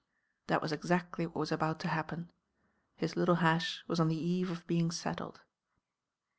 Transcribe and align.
That 0.47 0.63
was 0.63 0.71
exactly 0.71 1.27
what 1.27 1.35
was 1.35 1.51
about 1.51 1.79
to 1.81 1.87
happen. 1.87 2.31
His 2.95 3.15
little 3.15 3.35
hash 3.35 3.83
was 3.87 3.99
on 3.99 4.07
the 4.07 4.17
eve 4.17 4.49
of 4.49 4.65
being 4.65 4.89
settled. 4.89 5.41